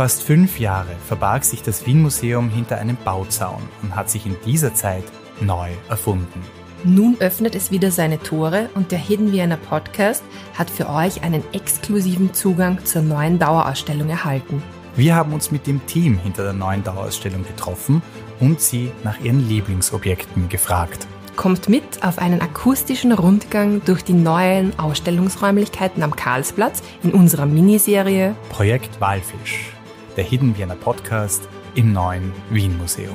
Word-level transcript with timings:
Fast 0.00 0.22
fünf 0.22 0.58
Jahre 0.58 0.96
verbarg 1.06 1.44
sich 1.44 1.62
das 1.62 1.84
Wien-Museum 1.84 2.48
hinter 2.48 2.78
einem 2.78 2.96
Bauzaun 3.04 3.60
und 3.82 3.94
hat 3.94 4.08
sich 4.08 4.24
in 4.24 4.34
dieser 4.46 4.72
Zeit 4.72 5.04
neu 5.42 5.68
erfunden. 5.90 6.42
Nun 6.84 7.18
öffnet 7.20 7.54
es 7.54 7.70
wieder 7.70 7.90
seine 7.90 8.18
Tore 8.18 8.70
und 8.74 8.92
der 8.92 8.98
Hidden 8.98 9.30
Vienna 9.30 9.58
Podcast 9.58 10.24
hat 10.54 10.70
für 10.70 10.88
euch 10.88 11.22
einen 11.22 11.44
exklusiven 11.52 12.32
Zugang 12.32 12.82
zur 12.86 13.02
neuen 13.02 13.38
Dauerausstellung 13.38 14.08
erhalten. 14.08 14.62
Wir 14.96 15.16
haben 15.16 15.34
uns 15.34 15.50
mit 15.50 15.66
dem 15.66 15.84
Team 15.84 16.18
hinter 16.18 16.44
der 16.44 16.54
neuen 16.54 16.82
Dauerausstellung 16.82 17.44
getroffen 17.44 18.00
und 18.40 18.58
sie 18.58 18.92
nach 19.04 19.20
ihren 19.20 19.46
Lieblingsobjekten 19.46 20.48
gefragt. 20.48 21.06
Kommt 21.36 21.68
mit 21.68 22.02
auf 22.02 22.18
einen 22.18 22.40
akustischen 22.40 23.12
Rundgang 23.12 23.82
durch 23.84 24.02
die 24.02 24.14
neuen 24.14 24.78
Ausstellungsräumlichkeiten 24.78 26.02
am 26.02 26.16
Karlsplatz 26.16 26.82
in 27.02 27.12
unserer 27.12 27.44
Miniserie 27.44 28.34
Projekt 28.48 28.98
Walfisch, 28.98 29.74
der 30.16 30.24
Hidden 30.24 30.56
Vienna 30.56 30.74
Podcast 30.74 31.48
im 31.74 31.92
neuen 31.92 32.32
Wien 32.50 32.76
Museum. 32.78 33.14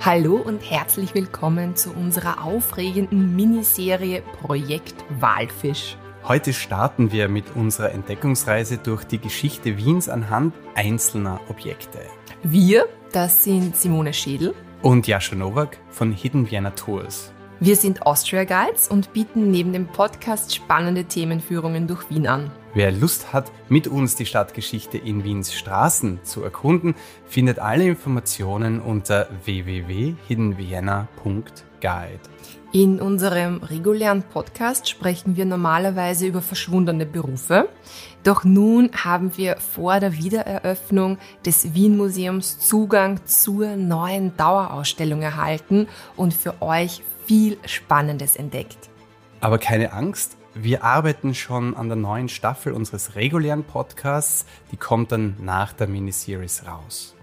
Hallo 0.00 0.36
und 0.36 0.68
herzlich 0.68 1.14
willkommen 1.14 1.76
zu 1.76 1.92
unserer 1.92 2.44
aufregenden 2.44 3.36
Miniserie 3.36 4.22
Projekt 4.40 4.94
Walfisch. 5.20 5.96
Heute 6.24 6.52
starten 6.52 7.12
wir 7.12 7.28
mit 7.28 7.54
unserer 7.54 7.92
Entdeckungsreise 7.92 8.78
durch 8.78 9.04
die 9.04 9.18
Geschichte 9.18 9.76
Wiens 9.76 10.08
anhand 10.08 10.54
einzelner 10.74 11.40
Objekte. 11.48 12.00
Wir, 12.42 12.88
das 13.12 13.44
sind 13.44 13.76
Simone 13.76 14.12
Schädel 14.12 14.54
und 14.82 15.06
Jascha 15.06 15.36
Nowak 15.36 15.78
von 15.90 16.12
Hidden 16.12 16.50
Vienna 16.50 16.70
Tours. 16.70 17.32
Wir 17.62 17.76
sind 17.76 18.06
Austria 18.06 18.44
Guides 18.44 18.88
und 18.88 19.12
bieten 19.12 19.50
neben 19.50 19.74
dem 19.74 19.86
Podcast 19.86 20.54
spannende 20.54 21.04
Themenführungen 21.04 21.86
durch 21.86 22.08
Wien 22.08 22.26
an. 22.26 22.50
Wer 22.72 22.90
Lust 22.90 23.34
hat, 23.34 23.52
mit 23.68 23.86
uns 23.86 24.16
die 24.16 24.24
Stadtgeschichte 24.24 24.96
in 24.96 25.24
Wiens 25.24 25.52
Straßen 25.52 26.20
zu 26.22 26.42
erkunden, 26.42 26.94
findet 27.26 27.58
alle 27.58 27.86
Informationen 27.86 28.80
unter 28.80 29.28
www.hiddenvienna.guide. 29.44 32.20
In 32.72 32.98
unserem 32.98 33.62
regulären 33.64 34.22
Podcast 34.22 34.88
sprechen 34.88 35.36
wir 35.36 35.44
normalerweise 35.44 36.28
über 36.28 36.40
verschwundene 36.40 37.04
Berufe. 37.04 37.68
Doch 38.22 38.44
nun 38.44 38.90
haben 38.94 39.36
wir 39.36 39.56
vor 39.56 40.00
der 40.00 40.16
Wiedereröffnung 40.16 41.18
des 41.44 41.74
Wien 41.74 41.98
Museums 41.98 42.58
Zugang 42.60 43.20
zur 43.26 43.76
neuen 43.76 44.34
Dauerausstellung 44.36 45.20
erhalten 45.20 45.88
und 46.16 46.32
für 46.32 46.62
euch 46.62 47.02
viel 47.30 47.58
Spannendes 47.64 48.34
entdeckt. 48.34 48.90
Aber 49.40 49.58
keine 49.58 49.92
Angst, 49.92 50.36
wir 50.52 50.82
arbeiten 50.82 51.32
schon 51.32 51.76
an 51.76 51.86
der 51.86 51.96
neuen 51.96 52.28
Staffel 52.28 52.72
unseres 52.72 53.14
regulären 53.14 53.62
Podcasts. 53.62 54.46
Die 54.72 54.76
kommt 54.76 55.12
dann 55.12 55.36
nach 55.38 55.72
der 55.72 55.86
Miniseries 55.86 56.66
raus. 56.66 57.14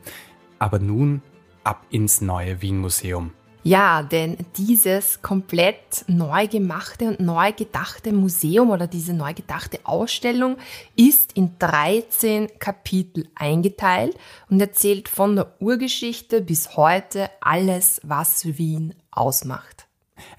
Aber 0.60 0.80
nun 0.80 1.22
ab 1.66 1.86
ins 1.90 2.22
neue 2.22 2.62
Wien 2.62 2.78
Museum. 2.78 3.32
Ja, 3.64 4.02
denn 4.02 4.38
dieses 4.56 5.22
komplett 5.22 6.06
neu 6.08 6.48
gemachte 6.48 7.10
und 7.10 7.20
neu 7.20 7.52
gedachte 7.52 8.14
Museum 8.14 8.70
oder 8.70 8.88
diese 8.88 9.12
neu 9.12 9.34
gedachte 9.34 9.82
Ausstellung 9.84 10.56
ist 10.96 11.34
in 11.34 11.60
13 11.60 12.60
Kapitel 12.60 13.28
eingeteilt 13.36 14.18
und 14.50 14.62
erzählt 14.62 15.10
von 15.10 15.36
der 15.36 15.52
Urgeschichte 15.60 16.40
bis 16.40 16.78
heute 16.78 17.30
alles, 17.42 18.00
was 18.06 18.58
Wien 18.58 18.94
ausmacht. 19.12 19.87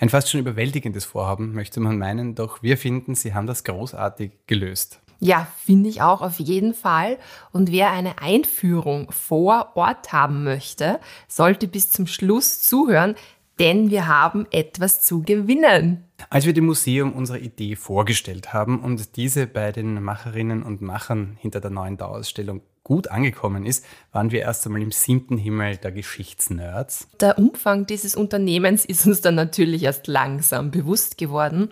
Ein 0.01 0.11
fast 0.11 0.31
schon 0.31 0.41
überwältigendes 0.41 1.05
Vorhaben, 1.05 1.53
möchte 1.55 1.81
man 1.81 1.99
meinen, 1.99 2.37
doch 2.37 2.63
wir 2.63 2.79
finden, 2.79 3.17
Sie 3.17 3.35
haben 3.35 3.49
das 3.49 3.65
großartig 3.65 4.33
gelöst. 4.47 5.01
Ja, 5.19 5.49
finde 5.65 5.89
ich 5.89 6.03
auch 6.03 6.23
auf 6.23 6.39
jeden 6.39 6.73
Fall. 6.73 7.19
Und 7.51 7.73
wer 7.73 7.91
eine 7.91 8.23
Einführung 8.23 9.11
vor 9.11 9.73
Ort 9.75 10.13
haben 10.13 10.45
möchte, 10.45 11.01
sollte 11.27 11.67
bis 11.67 11.91
zum 11.91 12.07
Schluss 12.07 12.61
zuhören, 12.61 13.17
denn 13.59 13.91
wir 13.91 14.07
haben 14.07 14.47
etwas 14.53 15.03
zu 15.03 15.23
gewinnen. 15.23 16.08
Als 16.31 16.47
wir 16.47 16.53
dem 16.53 16.67
Museum 16.67 17.13
unsere 17.13 17.39
Idee 17.39 17.77
vorgestellt 17.77 18.53
haben 18.53 18.81
und 18.81 19.17
diese 19.17 19.47
bei 19.47 19.73
den 19.73 20.03
Macherinnen 20.03 20.63
und 20.63 20.83
Machern 20.83 21.37
hinter 21.41 21.61
der 21.61 21.71
neuen 21.71 21.97
Dauerausstellung 21.97 22.63
gut 22.89 23.09
angekommen 23.09 23.67
ist, 23.67 23.85
waren 24.13 24.33
wir 24.33 24.41
erst 24.41 24.67
einmal 24.67 24.83
im 24.83 24.91
siebten 24.91 25.37
Himmel 25.37 25.77
der 25.77 25.93
Geschichtsnerds. 25.93 27.07
Der 27.21 27.39
Umfang 27.39 27.87
dieses 27.87 28.17
Unternehmens 28.17 28.85
ist 28.87 29.07
uns 29.07 29.21
dann 29.21 29.35
natürlich 29.35 29.83
erst 29.83 30.07
langsam 30.07 30.71
bewusst 30.71 31.19
geworden. 31.19 31.69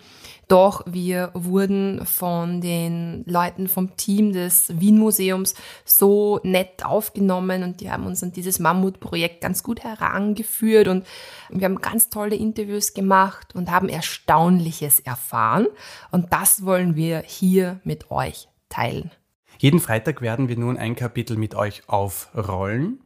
Doch 0.49 0.85
wir 0.87 1.31
wurden 1.35 2.05
von 2.05 2.61
den 2.61 3.25
Leuten 3.27 3.67
vom 3.67 3.97
Team 3.97 4.33
des 4.33 4.79
Wien 4.79 4.99
Museums 4.99 5.55
so 5.85 6.39
nett 6.45 6.85
aufgenommen 6.85 7.65
und 7.65 7.81
die 7.81 7.91
haben 7.91 8.06
uns 8.06 8.23
an 8.23 8.31
dieses 8.31 8.61
Mammutprojekt 8.61 9.41
ganz 9.41 9.65
gut 9.65 9.83
herangeführt 9.83 10.87
und 10.87 11.05
wir 11.51 11.65
haben 11.65 11.81
ganz 11.81 12.11
tolle 12.11 12.37
Interviews 12.37 12.95
gemacht 12.95 13.56
und 13.56 13.73
haben 13.73 13.89
Erstaunliches 14.37 15.01
erfahren 15.01 15.67
und 16.11 16.31
das 16.31 16.67
wollen 16.67 16.95
wir 16.95 17.23
hier 17.25 17.81
mit 17.85 18.11
euch 18.11 18.49
teilen. 18.69 19.11
Jeden 19.59 19.81
Freitag 19.81 20.21
werden 20.21 20.49
wir 20.49 20.59
nun 20.59 20.77
ein 20.77 20.95
Kapitel 20.95 21.39
mit 21.39 21.55
euch 21.55 21.89
aufrollen. 21.89 23.01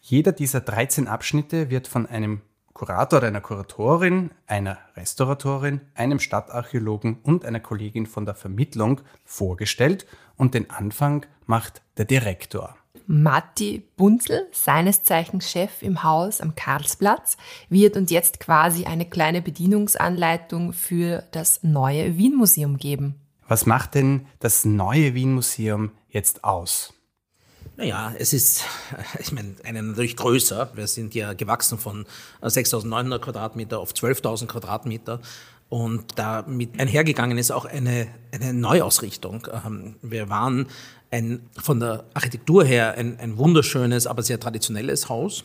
Jeder 0.00 0.32
dieser 0.32 0.60
13 0.60 1.06
Abschnitte 1.06 1.70
wird 1.70 1.86
von 1.86 2.06
einem 2.06 2.40
Kurator 2.72 3.18
oder 3.18 3.28
einer 3.28 3.40
Kuratorin, 3.40 4.32
einer 4.48 4.78
Restauratorin, 4.96 5.82
einem 5.94 6.18
Stadtarchäologen 6.18 7.18
und 7.22 7.44
einer 7.44 7.60
Kollegin 7.60 8.06
von 8.06 8.24
der 8.24 8.34
Vermittlung 8.34 9.02
vorgestellt 9.24 10.04
und 10.36 10.54
den 10.54 10.68
Anfang 10.70 11.26
macht 11.46 11.82
der 11.96 12.06
Direktor. 12.06 12.74
Matti 13.12 13.86
Bunzel, 13.98 14.46
seines 14.52 15.02
Zeichens 15.02 15.50
Chef 15.50 15.82
im 15.82 16.02
Haus 16.02 16.40
am 16.40 16.54
Karlsplatz, 16.54 17.36
wird 17.68 17.98
uns 17.98 18.10
jetzt 18.10 18.40
quasi 18.40 18.86
eine 18.86 19.04
kleine 19.04 19.42
Bedienungsanleitung 19.42 20.72
für 20.72 21.22
das 21.30 21.62
neue 21.62 22.16
Wien 22.16 22.34
Museum 22.34 22.78
geben. 22.78 23.16
Was 23.46 23.66
macht 23.66 23.96
denn 23.96 24.26
das 24.38 24.64
neue 24.64 25.12
Wien 25.12 25.34
Museum 25.34 25.90
jetzt 26.08 26.42
aus? 26.42 26.94
Naja, 27.76 28.14
es 28.18 28.32
ist, 28.32 28.64
ich 29.18 29.30
meine, 29.30 29.56
eine 29.62 29.82
natürlich 29.82 30.16
größer. 30.16 30.70
Wir 30.74 30.86
sind 30.86 31.14
ja 31.14 31.34
gewachsen 31.34 31.76
von 31.76 32.06
6.900 32.40 33.18
Quadratmeter 33.18 33.78
auf 33.78 33.92
12.000 33.92 34.46
Quadratmeter. 34.46 35.20
Und 35.68 36.18
damit 36.18 36.80
einhergegangen 36.80 37.36
ist 37.36 37.50
auch 37.50 37.66
eine, 37.66 38.06
eine 38.30 38.54
Neuausrichtung. 38.54 39.48
Ähm, 39.66 39.96
wir 40.00 40.28
waren 40.30 40.66
ein, 41.12 41.42
von 41.62 41.78
der 41.78 42.04
Architektur 42.14 42.64
her 42.64 42.94
ein, 42.96 43.20
ein 43.20 43.38
wunderschönes, 43.38 44.06
aber 44.06 44.22
sehr 44.22 44.40
traditionelles 44.40 45.08
Haus 45.08 45.44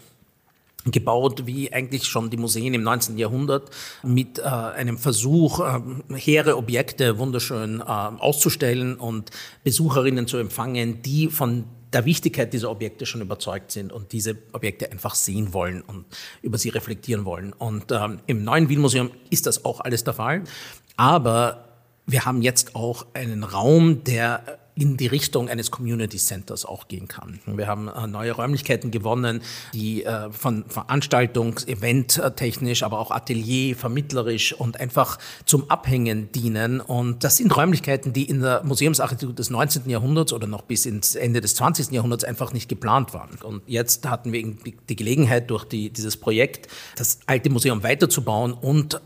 gebaut 0.86 1.46
wie 1.46 1.74
eigentlich 1.74 2.06
schon 2.06 2.30
die 2.30 2.38
Museen 2.38 2.74
im 2.74 2.84
19. 2.84 3.18
Jahrhundert 3.18 3.70
mit 4.04 4.40
äh, 4.40 4.44
einem 4.44 4.98
Versuch, 4.98 5.60
äh, 5.60 5.82
hehre 6.16 6.56
Objekte 6.56 7.18
wunderschön 7.18 7.82
äh, 7.82 7.84
auszustellen 7.84 8.96
und 8.96 9.32
Besucherinnen 9.66 10.28
zu 10.28 10.38
empfangen, 10.38 11.02
die 11.02 11.28
von 11.28 11.66
der 11.92 12.06
Wichtigkeit 12.06 12.54
dieser 12.54 12.70
Objekte 12.70 13.06
schon 13.06 13.22
überzeugt 13.22 13.72
sind 13.72 13.92
und 13.92 14.12
diese 14.14 14.38
Objekte 14.54 14.92
einfach 14.92 15.16
sehen 15.16 15.54
wollen 15.54 15.82
und 15.82 16.06
über 16.42 16.58
sie 16.58 16.70
reflektieren 16.70 17.26
wollen. 17.26 17.54
Und 17.54 17.92
ähm, 17.92 18.20
im 18.28 18.44
neuen 18.44 18.70
Wien 18.70 18.80
Museum 18.80 19.12
ist 19.30 19.46
das 19.46 19.66
auch 19.66 19.82
alles 19.82 20.04
der 20.04 20.14
Fall. 20.14 20.44
Aber 20.96 21.66
wir 22.06 22.26
haben 22.26 22.42
jetzt 22.42 22.76
auch 22.76 23.06
einen 23.14 23.44
Raum, 23.44 24.04
der 24.04 24.60
in 24.78 24.98
die 24.98 25.08
Richtung 25.08 25.50
eines 25.50 25.72
Community 25.72 26.18
Centers 26.18 26.66
auch 26.66 26.88
gehen 26.88 27.08
kann. 27.08 27.40
Wir 27.46 27.68
haben 27.68 27.88
äh, 27.88 28.08
neue 28.08 28.32
Räumlichkeiten 28.32 28.92
gewonnen, 28.92 29.42
die 29.74 30.04
äh, 30.04 30.32
von 30.32 30.66
Veranstaltungs-, 30.66 31.68
Event-technisch, 31.68 32.84
aber 32.84 33.00
auch 33.00 33.12
Atelier, 33.12 33.76
vermittlerisch 33.76 34.54
und 34.54 34.80
einfach 34.80 35.18
zum 35.46 35.70
Abhängen 35.70 36.32
dienen. 36.32 36.80
Und 36.80 37.24
das 37.24 37.38
sind 37.38 37.56
Räumlichkeiten, 37.56 38.14
die 38.14 38.30
in 38.30 38.42
der 38.42 38.64
Museumsarchitektur 38.64 39.34
des 39.34 39.50
19. 39.50 39.90
Jahrhunderts 39.90 40.32
oder 40.32 40.48
noch 40.48 40.62
bis 40.62 40.86
ins 40.86 41.16
Ende 41.16 41.42
des 41.42 41.56
20. 41.56 41.92
Jahrhunderts 41.92 42.24
einfach 42.24 42.54
nicht 42.54 42.70
geplant 42.70 43.14
waren. 43.14 43.38
Und 43.44 43.64
jetzt 43.66 44.08
hatten 44.08 44.32
wir 44.32 44.56
die 44.90 44.96
Gelegenheit, 44.96 45.50
durch 45.50 45.66
die, 45.66 45.90
dieses 45.90 46.18
Projekt 46.18 46.68
das 46.96 47.20
alte 47.26 47.50
Museum 47.50 47.84
weiterzubauen 47.84 48.54
und 48.54 48.96
äh, 48.96 49.00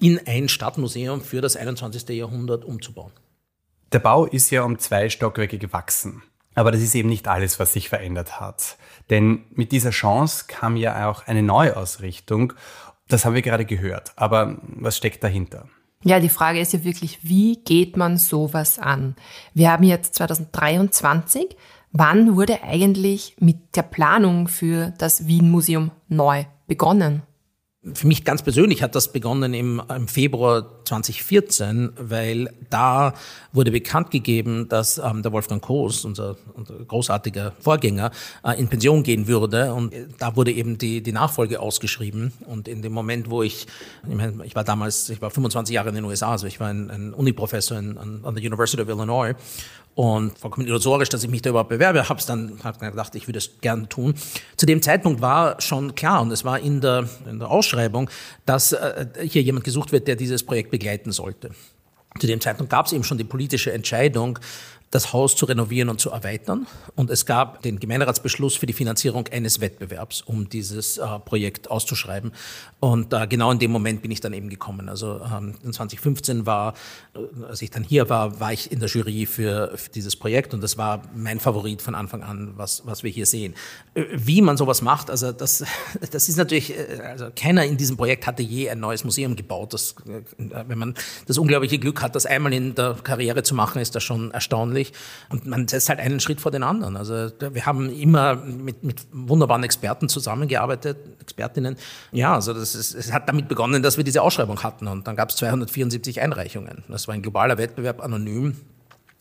in 0.00 0.20
ein 0.26 0.48
Stadtmuseum 0.48 1.20
für 1.20 1.40
das 1.40 1.56
21. 1.56 2.08
Jahrhundert 2.10 2.64
umzubauen. 2.64 3.12
Der 3.92 4.00
Bau 4.00 4.26
ist 4.26 4.50
ja 4.50 4.64
um 4.64 4.78
zwei 4.78 5.08
Stockwerke 5.08 5.58
gewachsen. 5.58 6.22
Aber 6.54 6.72
das 6.72 6.82
ist 6.82 6.94
eben 6.94 7.08
nicht 7.08 7.28
alles, 7.28 7.58
was 7.58 7.72
sich 7.72 7.88
verändert 7.88 8.40
hat. 8.40 8.76
Denn 9.10 9.44
mit 9.54 9.72
dieser 9.72 9.90
Chance 9.90 10.46
kam 10.48 10.76
ja 10.76 11.08
auch 11.08 11.26
eine 11.26 11.42
Neuausrichtung. 11.42 12.52
Das 13.06 13.24
haben 13.24 13.34
wir 13.34 13.42
gerade 13.42 13.64
gehört. 13.64 14.12
Aber 14.16 14.58
was 14.62 14.96
steckt 14.96 15.22
dahinter? 15.22 15.68
Ja, 16.04 16.20
die 16.20 16.28
Frage 16.28 16.60
ist 16.60 16.72
ja 16.72 16.84
wirklich, 16.84 17.20
wie 17.22 17.56
geht 17.56 17.96
man 17.96 18.18
sowas 18.18 18.78
an? 18.78 19.16
Wir 19.54 19.72
haben 19.72 19.84
jetzt 19.84 20.14
2023. 20.16 21.56
Wann 21.92 22.36
wurde 22.36 22.62
eigentlich 22.62 23.36
mit 23.40 23.76
der 23.76 23.82
Planung 23.82 24.48
für 24.48 24.92
das 24.98 25.26
Wien 25.26 25.50
Museum 25.50 25.90
neu 26.08 26.44
begonnen? 26.66 27.22
Für 27.94 28.06
mich 28.06 28.24
ganz 28.24 28.42
persönlich 28.42 28.82
hat 28.82 28.94
das 28.94 29.12
begonnen 29.12 29.54
im, 29.54 29.82
im 29.88 30.08
Februar 30.08 30.77
2014, 30.88 31.90
weil 31.98 32.52
da 32.70 33.14
wurde 33.52 33.70
bekannt 33.70 34.10
gegeben, 34.10 34.68
dass 34.68 34.98
ähm, 34.98 35.22
der 35.22 35.32
Wolfgang 35.32 35.62
Koos, 35.62 36.04
unser, 36.04 36.36
unser 36.54 36.74
großartiger 36.74 37.52
Vorgänger, 37.60 38.10
äh, 38.44 38.58
in 38.58 38.68
Pension 38.68 39.02
gehen 39.02 39.26
würde. 39.26 39.72
Und 39.72 39.94
äh, 39.94 40.06
da 40.18 40.36
wurde 40.36 40.52
eben 40.52 40.78
die, 40.78 41.02
die 41.02 41.12
Nachfolge 41.12 41.60
ausgeschrieben. 41.60 42.32
Und 42.46 42.68
in 42.68 42.82
dem 42.82 42.92
Moment, 42.92 43.30
wo 43.30 43.42
ich, 43.42 43.66
ich, 44.44 44.54
war 44.54 44.64
damals, 44.64 45.08
ich 45.08 45.22
war 45.22 45.30
25 45.30 45.74
Jahre 45.74 45.90
in 45.90 45.94
den 45.94 46.04
USA, 46.04 46.32
also 46.32 46.46
ich 46.46 46.60
war 46.60 46.68
ein, 46.68 46.90
ein 46.90 47.14
Uniprofessor 47.14 47.78
in, 47.78 47.98
an, 47.98 48.20
an 48.24 48.34
der 48.34 48.44
University 48.44 48.82
of 48.82 48.88
Illinois 48.88 49.34
und 49.98 50.38
vollkommen 50.38 50.64
illusorisch, 50.68 51.08
dass 51.08 51.24
ich 51.24 51.28
mich 51.28 51.42
da 51.42 51.50
überhaupt 51.50 51.70
bewerbe, 51.70 52.08
habe 52.08 52.22
dann 52.24 52.60
hab 52.62 52.78
gedacht, 52.78 53.16
ich 53.16 53.26
würde 53.26 53.38
es 53.38 53.60
gerne 53.60 53.88
tun. 53.88 54.14
Zu 54.56 54.64
dem 54.64 54.80
Zeitpunkt 54.80 55.20
war 55.20 55.60
schon 55.60 55.96
klar 55.96 56.22
und 56.22 56.30
es 56.30 56.44
war 56.44 56.60
in 56.60 56.80
der, 56.80 57.08
in 57.28 57.40
der 57.40 57.50
Ausschreibung, 57.50 58.08
dass 58.46 58.70
äh, 58.70 59.06
hier 59.24 59.42
jemand 59.42 59.64
gesucht 59.64 59.90
wird, 59.90 60.06
der 60.06 60.14
dieses 60.14 60.44
Projekt 60.44 60.70
begleiten 60.78 61.12
sollte. 61.12 61.50
Zu 62.18 62.26
dem 62.26 62.40
Zeitpunkt 62.40 62.70
gab 62.70 62.86
es 62.86 62.92
eben 62.92 63.04
schon 63.04 63.18
die 63.18 63.24
politische 63.24 63.72
Entscheidung, 63.72 64.38
das 64.90 65.12
Haus 65.12 65.36
zu 65.36 65.44
renovieren 65.44 65.90
und 65.90 66.00
zu 66.00 66.10
erweitern. 66.10 66.66
Und 66.96 67.10
es 67.10 67.26
gab 67.26 67.62
den 67.62 67.78
Gemeinderatsbeschluss 67.78 68.56
für 68.56 68.64
die 68.64 68.72
Finanzierung 68.72 69.28
eines 69.28 69.60
Wettbewerbs, 69.60 70.22
um 70.22 70.48
dieses 70.48 70.96
äh, 70.96 71.18
Projekt 71.18 71.70
auszuschreiben. 71.70 72.32
Und 72.80 73.12
äh, 73.12 73.26
genau 73.26 73.50
in 73.50 73.58
dem 73.58 73.70
Moment 73.70 74.00
bin 74.00 74.10
ich 74.10 74.20
dann 74.20 74.32
eben 74.32 74.48
gekommen. 74.48 74.88
Also 74.88 75.20
ähm, 75.20 75.54
2015 75.60 76.46
war, 76.46 76.72
äh, 77.14 77.44
als 77.44 77.60
ich 77.60 77.70
dann 77.70 77.84
hier 77.84 78.08
war, 78.08 78.40
war 78.40 78.52
ich 78.52 78.72
in 78.72 78.80
der 78.80 78.88
Jury 78.88 79.26
für, 79.26 79.76
für, 79.76 79.90
dieses 79.90 80.16
Projekt 80.16 80.54
und 80.54 80.62
das 80.62 80.78
war 80.78 81.02
mein 81.14 81.38
Favorit 81.38 81.82
von 81.82 81.94
Anfang 81.94 82.22
an, 82.22 82.54
was, 82.56 82.86
was 82.86 83.02
wir 83.02 83.10
hier 83.10 83.26
sehen. 83.26 83.54
Äh, 83.92 84.04
wie 84.10 84.40
man 84.40 84.56
sowas 84.56 84.80
macht, 84.80 85.10
also 85.10 85.32
das, 85.32 85.64
das 86.10 86.28
ist 86.30 86.36
natürlich, 86.36 86.70
äh, 86.70 87.00
also 87.02 87.26
keiner 87.36 87.64
in 87.66 87.76
diesem 87.76 87.98
Projekt 87.98 88.26
hatte 88.26 88.42
je 88.42 88.70
ein 88.70 88.80
neues 88.80 89.04
Museum 89.04 89.36
gebaut. 89.36 89.74
Das, 89.74 89.96
wenn 90.38 90.78
man 90.78 90.94
das 91.26 91.36
unglaubliche 91.36 91.78
Glück 91.78 92.00
hat, 92.00 92.14
das 92.14 92.24
einmal 92.24 92.54
in 92.54 92.74
der 92.74 92.96
Karriere 93.02 93.42
zu 93.42 93.54
machen, 93.54 93.82
ist 93.82 93.94
das 93.94 94.02
schon 94.02 94.30
erstaunlich 94.30 94.77
erstaunlich. 94.78 94.92
Und 95.28 95.46
man 95.46 95.68
setzt 95.68 95.88
halt 95.88 95.98
einen 96.00 96.20
Schritt 96.20 96.40
vor 96.40 96.50
den 96.50 96.62
anderen. 96.62 96.96
Also 96.96 97.30
wir 97.38 97.66
haben 97.66 97.90
immer 97.90 98.36
mit, 98.36 98.84
mit 98.84 99.06
wunderbaren 99.12 99.64
Experten 99.64 100.08
zusammengearbeitet, 100.08 100.96
Expertinnen. 101.20 101.76
Ja, 102.12 102.34
also 102.34 102.54
das 102.54 102.74
ist, 102.74 102.94
es 102.94 103.12
hat 103.12 103.28
damit 103.28 103.48
begonnen, 103.48 103.82
dass 103.82 103.96
wir 103.96 104.04
diese 104.04 104.22
Ausschreibung 104.22 104.62
hatten. 104.62 104.88
Und 104.88 105.06
dann 105.06 105.16
gab 105.16 105.30
es 105.30 105.36
274 105.36 106.20
Einreichungen. 106.20 106.84
Das 106.88 107.08
war 107.08 107.14
ein 107.14 107.22
globaler 107.22 107.58
Wettbewerb, 107.58 108.02
anonym. 108.02 108.56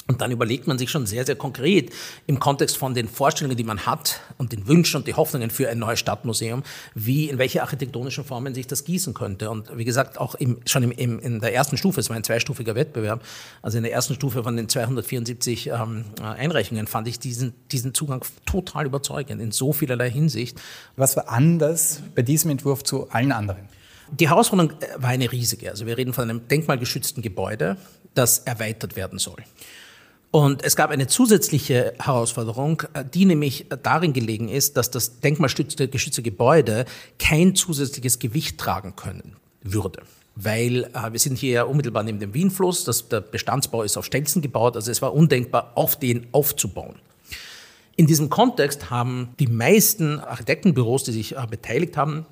Und 0.07 0.21
dann 0.21 0.31
überlegt 0.31 0.67
man 0.67 0.77
sich 0.77 0.89
schon 0.89 1.05
sehr, 1.05 1.25
sehr 1.25 1.35
konkret 1.35 1.91
im 2.27 2.39
Kontext 2.39 2.77
von 2.77 2.93
den 2.93 3.09
Vorstellungen, 3.09 3.57
die 3.57 3.65
man 3.65 3.85
hat 3.85 4.21
und 4.37 4.53
den 4.53 4.65
Wünschen 4.67 4.97
und 4.97 5.07
die 5.07 5.13
Hoffnungen 5.13 5.49
für 5.49 5.67
ein 5.69 5.79
neues 5.79 5.99
Stadtmuseum, 5.99 6.63
wie, 6.95 7.29
in 7.29 7.37
welche 7.37 7.61
architektonischen 7.61 8.23
Formen 8.23 8.55
sich 8.55 8.67
das 8.67 8.85
gießen 8.85 9.13
könnte. 9.13 9.49
Und 9.49 9.77
wie 9.77 9.83
gesagt, 9.83 10.17
auch 10.17 10.35
im, 10.35 10.59
schon 10.65 10.83
im, 10.83 10.91
im, 10.91 11.19
in 11.19 11.41
der 11.41 11.53
ersten 11.53 11.75
Stufe, 11.75 11.99
es 11.99 12.09
war 12.09 12.15
ein 12.15 12.23
zweistufiger 12.23 12.73
Wettbewerb, 12.75 13.21
also 13.61 13.77
in 13.77 13.83
der 13.83 13.91
ersten 13.91 14.15
Stufe 14.15 14.43
von 14.43 14.55
den 14.55 14.69
274 14.69 15.67
ähm, 15.67 16.05
Einreichungen 16.21 16.87
fand 16.87 17.09
ich 17.09 17.19
diesen, 17.19 17.53
diesen 17.73 17.93
Zugang 17.93 18.23
total 18.45 18.85
überzeugend 18.85 19.41
in 19.41 19.51
so 19.51 19.73
vielerlei 19.73 20.09
Hinsicht. 20.09 20.57
Was 20.95 21.17
war 21.17 21.27
anders 21.27 22.01
bei 22.15 22.21
diesem 22.21 22.51
Entwurf 22.51 22.83
zu 22.83 23.09
allen 23.09 23.33
anderen? 23.33 23.67
Die 24.11 24.29
Herausforderung 24.29 24.71
äh, 24.81 24.85
war 24.97 25.09
eine 25.09 25.29
riesige. 25.29 25.69
Also 25.69 25.85
wir 25.85 25.97
reden 25.97 26.13
von 26.13 26.29
einem 26.29 26.47
denkmalgeschützten 26.47 27.21
Gebäude, 27.21 27.75
das 28.13 28.39
erweitert 28.39 28.95
werden 28.95 29.19
soll. 29.19 29.43
Und 30.31 30.63
es 30.63 30.75
gab 30.75 30.89
eine 30.89 31.07
zusätzliche 31.07 31.93
Herausforderung, 31.99 32.83
äh, 32.93 33.03
die 33.05 33.25
nämlich 33.25 33.67
darin 33.83 34.13
gelegen 34.13 34.49
ist, 34.49 34.77
dass 34.77 34.91
das 34.91 35.19
denkmalgeschützte 35.21 36.21
Gebäude 36.21 36.85
kein 37.17 37.55
zusätzliches 37.55 38.19
Gewicht 38.19 38.57
tragen 38.57 38.95
können 38.95 39.37
würde. 39.61 40.01
Weil 40.35 40.89
äh, 40.93 41.11
wir 41.11 41.19
sind 41.19 41.37
hier 41.37 41.67
unmittelbar 41.67 42.03
neben 42.03 42.19
dem 42.19 42.33
Wienfluss, 42.33 42.83
das, 42.83 43.07
der 43.07 43.21
Bestandsbau 43.21 43.83
ist 43.83 43.97
auf 43.97 44.05
Stelzen 44.05 44.41
gebaut, 44.41 44.75
also 44.75 44.91
es 44.91 45.01
war 45.01 45.13
undenkbar, 45.13 45.71
auf 45.75 45.97
den 45.97 46.27
aufzubauen. 46.33 46.95
In 47.95 48.05
diesem 48.05 48.29
Kontext 48.29 48.91
haben 48.91 49.29
die 49.39 49.47
meisten 49.47 50.19
Architektenbüros, 50.19 51.03
die 51.03 51.13
sich 51.13 51.35
äh, 51.35 51.47
beteiligt 51.49 51.97
haben, 51.97 52.25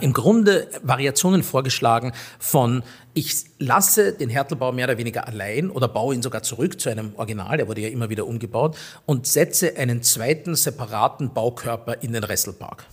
im 0.00 0.12
Grunde 0.12 0.68
Variationen 0.82 1.42
vorgeschlagen 1.42 2.12
von 2.38 2.82
ich 3.14 3.44
lasse 3.58 4.12
den 4.12 4.30
Härtelbau 4.30 4.70
mehr 4.72 4.86
oder 4.86 4.98
weniger 4.98 5.26
allein 5.26 5.70
oder 5.70 5.88
baue 5.88 6.14
ihn 6.14 6.22
sogar 6.22 6.42
zurück 6.42 6.80
zu 6.80 6.88
einem 6.88 7.14
Original, 7.16 7.56
der 7.56 7.66
wurde 7.66 7.80
ja 7.80 7.88
immer 7.88 8.08
wieder 8.08 8.26
umgebaut, 8.26 8.76
und 9.06 9.26
setze 9.26 9.76
einen 9.76 10.02
zweiten 10.02 10.54
separaten 10.54 11.34
Baukörper 11.34 12.02
in 12.02 12.12
den 12.12 12.22
Resselpark. 12.22 12.86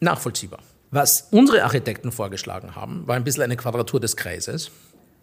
Nachvollziehbar. 0.00 0.60
Was 0.90 1.28
unsere 1.30 1.64
Architekten 1.64 2.12
vorgeschlagen 2.12 2.76
haben, 2.76 3.06
war 3.06 3.16
ein 3.16 3.24
bisschen 3.24 3.42
eine 3.42 3.56
Quadratur 3.56 4.00
des 4.00 4.16
Kreises. 4.16 4.70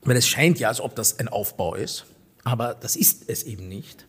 Weil 0.01 0.17
es 0.17 0.27
scheint 0.27 0.59
ja, 0.59 0.67
als 0.67 0.81
ob 0.81 0.95
das 0.95 1.19
ein 1.19 1.29
Aufbau 1.29 1.75
ist, 1.75 2.05
aber 2.43 2.73
das 2.73 2.97
ist 2.97 3.29
es 3.29 3.43
eben 3.43 3.69
nicht 3.69 4.05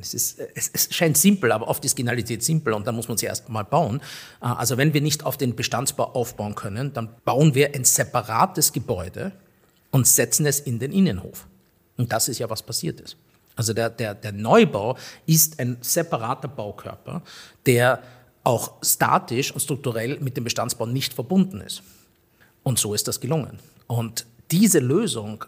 es, 0.00 0.14
ist, 0.14 0.40
es, 0.54 0.70
es, 0.72 0.94
scheint 0.94 1.16
simpel, 1.16 1.52
aber 1.52 1.68
oft 1.68 1.84
ist 1.84 1.96
Genialität 1.96 2.42
simpel 2.42 2.72
und 2.72 2.86
dann 2.86 2.94
muss 2.94 3.08
man 3.08 3.16
sie 3.16 3.26
erst 3.26 3.48
mal 3.48 3.62
bauen. 3.62 4.00
Äh, 4.40 4.46
also 4.46 4.76
wenn 4.76 4.94
wir 4.94 5.00
nicht 5.00 5.24
auf 5.24 5.36
den 5.36 5.54
Bestandsbau 5.54 6.12
aufbauen 6.12 6.54
können, 6.54 6.92
dann 6.92 7.10
bauen 7.24 7.54
wir 7.54 7.74
ein 7.74 7.84
separates 7.84 8.72
Gebäude 8.72 9.32
und 9.90 10.06
setzen 10.06 10.46
es 10.46 10.60
in 10.60 10.78
den 10.78 10.92
Innenhof. 10.92 11.46
Und 11.96 12.12
das 12.12 12.28
ist 12.28 12.38
ja, 12.38 12.48
was 12.50 12.62
passiert 12.62 13.00
ist. 13.00 13.16
Also 13.54 13.74
der, 13.74 13.90
der, 13.90 14.14
der 14.14 14.32
Neubau 14.32 14.96
ist 15.26 15.60
ein 15.60 15.76
separater 15.80 16.48
Baukörper, 16.48 17.22
der 17.66 18.02
auch 18.44 18.82
statisch 18.82 19.52
und 19.52 19.60
strukturell 19.60 20.18
mit 20.20 20.36
dem 20.36 20.44
Bestandsbau 20.44 20.86
nicht 20.86 21.14
verbunden 21.14 21.60
ist. 21.60 21.82
Und 22.62 22.78
so 22.78 22.94
ist 22.94 23.06
das 23.08 23.20
gelungen. 23.20 23.58
Und 23.86 24.26
diese 24.50 24.78
Lösung 24.78 25.44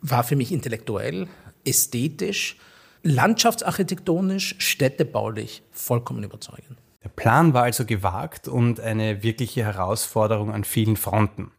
war 0.00 0.24
für 0.24 0.36
mich 0.36 0.52
intellektuell, 0.52 1.28
ästhetisch, 1.64 2.56
landschaftsarchitektonisch, 3.02 4.56
städtebaulich 4.58 5.62
vollkommen 5.70 6.22
überzeugend. 6.22 6.78
Der 7.02 7.08
Plan 7.08 7.52
war 7.52 7.64
also 7.64 7.84
gewagt 7.84 8.46
und 8.46 8.78
eine 8.78 9.22
wirkliche 9.22 9.64
Herausforderung 9.64 10.52
an 10.52 10.64
vielen 10.64 10.96
Fronten. 10.96 11.50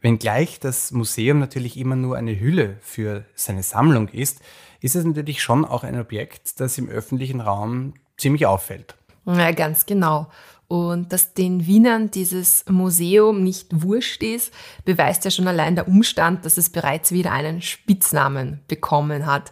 Wenngleich 0.00 0.60
das 0.60 0.92
Museum 0.92 1.38
natürlich 1.38 1.76
immer 1.76 1.96
nur 1.96 2.16
eine 2.16 2.38
Hülle 2.38 2.76
für 2.80 3.24
seine 3.34 3.62
Sammlung 3.62 4.08
ist, 4.08 4.40
ist 4.80 4.96
es 4.96 5.04
natürlich 5.04 5.42
schon 5.42 5.64
auch 5.64 5.84
ein 5.84 5.98
Objekt, 5.98 6.60
das 6.60 6.78
im 6.78 6.88
öffentlichen 6.88 7.40
Raum 7.40 7.94
ziemlich 8.16 8.46
auffällt. 8.46 8.96
Ja, 9.26 9.50
ganz 9.52 9.86
genau. 9.86 10.28
Und 10.68 11.12
dass 11.12 11.32
den 11.32 11.66
Wienern 11.66 12.10
dieses 12.10 12.64
Museum 12.68 13.42
nicht 13.42 13.68
wurscht 13.82 14.22
ist, 14.22 14.52
beweist 14.84 15.24
ja 15.24 15.30
schon 15.30 15.48
allein 15.48 15.74
der 15.74 15.88
Umstand, 15.88 16.44
dass 16.44 16.58
es 16.58 16.70
bereits 16.70 17.10
wieder 17.10 17.32
einen 17.32 17.62
Spitznamen 17.62 18.60
bekommen 18.68 19.26
hat. 19.26 19.50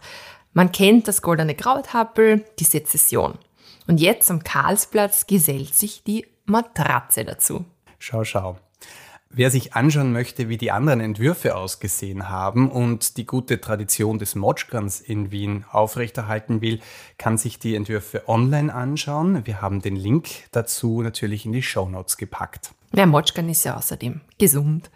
Man 0.57 0.71
kennt 0.71 1.07
das 1.07 1.21
goldene 1.21 1.53
Krauthappel, 1.53 2.43
die 2.57 2.63
Sezession. 2.63 3.37
Und 3.85 3.99
jetzt 3.99 4.31
am 4.31 4.43
Karlsplatz 4.43 5.27
gesellt 5.27 5.75
sich 5.75 6.01
die 6.01 6.25
Matratze 6.45 7.23
dazu. 7.23 7.63
Schau, 7.99 8.23
schau. 8.23 8.57
Wer 9.29 9.51
sich 9.51 9.75
anschauen 9.75 10.11
möchte, 10.11 10.49
wie 10.49 10.57
die 10.57 10.71
anderen 10.71 10.99
Entwürfe 10.99 11.55
ausgesehen 11.55 12.29
haben 12.29 12.71
und 12.71 13.17
die 13.17 13.27
gute 13.27 13.61
Tradition 13.61 14.17
des 14.17 14.33
Motschkans 14.33 14.99
in 14.99 15.29
Wien 15.29 15.63
aufrechterhalten 15.71 16.59
will, 16.61 16.79
kann 17.19 17.37
sich 17.37 17.59
die 17.59 17.75
Entwürfe 17.75 18.27
online 18.27 18.73
anschauen. 18.73 19.45
Wir 19.45 19.61
haben 19.61 19.83
den 19.83 19.95
Link 19.95 20.27
dazu 20.53 21.03
natürlich 21.03 21.45
in 21.45 21.51
die 21.51 21.61
Shownotes 21.61 22.17
gepackt. 22.17 22.71
Der 22.93 23.05
Motschkan 23.05 23.47
ist 23.47 23.63
ja 23.63 23.77
außerdem 23.77 24.21
gesund. 24.39 24.89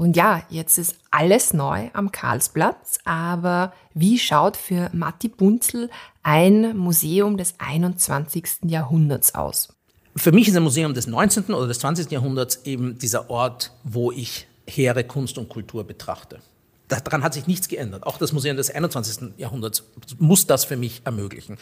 Und 0.00 0.16
ja, 0.16 0.44
jetzt 0.48 0.78
ist 0.78 0.94
alles 1.10 1.52
neu 1.52 1.90
am 1.92 2.12
Karlsplatz, 2.12 3.00
aber 3.04 3.72
wie 3.94 4.16
schaut 4.16 4.56
für 4.56 4.90
Matti 4.92 5.26
Bunzel 5.26 5.90
ein 6.22 6.76
Museum 6.76 7.36
des 7.36 7.56
21. 7.58 8.44
Jahrhunderts 8.66 9.34
aus? 9.34 9.74
Für 10.14 10.30
mich 10.30 10.46
ist 10.46 10.56
ein 10.56 10.62
Museum 10.62 10.94
des 10.94 11.08
19. 11.08 11.52
oder 11.52 11.66
des 11.66 11.80
20. 11.80 12.12
Jahrhunderts 12.12 12.60
eben 12.64 12.96
dieser 12.96 13.28
Ort, 13.28 13.72
wo 13.82 14.12
ich 14.12 14.46
hehre 14.68 15.02
Kunst 15.02 15.36
und 15.36 15.48
Kultur 15.48 15.82
betrachte. 15.82 16.38
Daran 16.86 17.24
hat 17.24 17.34
sich 17.34 17.48
nichts 17.48 17.66
geändert. 17.66 18.06
Auch 18.06 18.18
das 18.18 18.32
Museum 18.32 18.56
des 18.56 18.70
21. 18.70 19.32
Jahrhunderts 19.36 19.82
muss 20.18 20.46
das 20.46 20.64
für 20.64 20.76
mich 20.76 21.02
ermöglichen. 21.04 21.58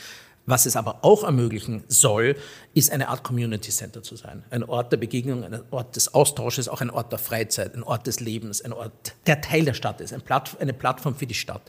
Was 0.47 0.65
es 0.65 0.77
aber 0.77 1.05
auch 1.05 1.25
ermöglichen 1.25 1.83
soll, 1.89 2.37
ist 2.73 2.93
eine 2.93 3.09
Art 3.09 3.25
Community 3.25 3.71
Center 3.71 4.03
zu 4.03 4.15
sein. 4.15 4.45
Ein 4.51 4.63
Ort 4.63 4.93
der 4.93 4.97
Begegnung, 4.97 5.43
ein 5.43 5.61
Ort 5.73 5.97
des 5.97 6.15
Austausches, 6.15 6.69
auch 6.69 6.81
ein 6.81 6.91
Ort 6.91 7.11
der 7.11 7.19
Freizeit, 7.19 7.75
ein 7.75 7.83
Ort 7.83 8.07
des 8.07 8.21
Lebens, 8.21 8.63
ein 8.63 8.73
Ort, 8.73 9.15
der 9.27 9.41
Teil 9.41 9.65
der 9.65 9.75
Stadt 9.75 10.01
ist, 10.01 10.13
eine 10.13 10.73
Plattform 10.73 11.17
für 11.17 11.27
die 11.27 11.35
Stadt. 11.35 11.63